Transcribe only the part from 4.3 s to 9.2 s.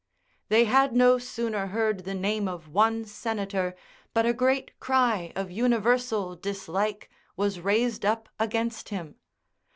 great cry of universal dislike was raised up against him.